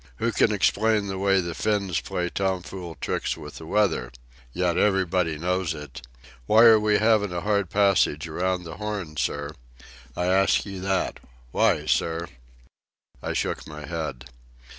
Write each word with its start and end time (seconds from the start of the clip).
"Who 0.15 0.31
can 0.31 0.51
explain 0.51 1.05
the 1.05 1.19
way 1.19 1.41
the 1.41 1.53
Finns 1.53 1.99
plays 2.01 2.31
tom 2.33 2.63
fool 2.63 2.95
tricks 2.99 3.37
with 3.37 3.57
the 3.57 3.67
weather? 3.67 4.11
Yet 4.51 4.75
everybody 4.75 5.37
knows 5.37 5.75
it. 5.75 6.01
Why 6.47 6.63
are 6.63 6.79
we 6.79 6.97
havin' 6.97 7.31
a 7.31 7.41
hard 7.41 7.69
passage 7.69 8.27
around 8.27 8.63
the 8.63 8.77
Horn, 8.77 9.15
sir? 9.17 9.53
I 10.17 10.25
ask 10.25 10.65
you 10.65 10.79
that. 10.81 11.19
Why, 11.51 11.85
sir?" 11.85 12.27
I 13.21 13.33
shook 13.33 13.67
my 13.67 13.85
head. 13.85 14.25